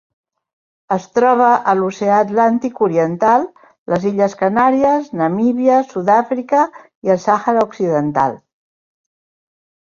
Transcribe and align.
Es 0.93 1.03
troba 1.17 1.49
a 1.73 1.73
l'Oceà 1.81 2.15
Atlàntic 2.23 2.81
oriental: 2.87 3.45
les 3.93 4.07
Illes 4.13 4.33
Canàries, 4.39 5.11
Namíbia, 5.21 5.77
Sud-àfrica 5.93 6.65
i 6.81 7.13
el 7.17 7.21
Sàhara 7.27 7.69
Occidental. 7.69 8.37